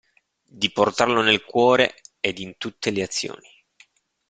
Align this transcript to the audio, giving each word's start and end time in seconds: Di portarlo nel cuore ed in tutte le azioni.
Di 0.47 0.71
portarlo 0.71 1.21
nel 1.21 1.43
cuore 1.45 2.01
ed 2.21 2.39
in 2.39 2.57
tutte 2.57 2.89
le 2.89 3.03
azioni. 3.03 3.47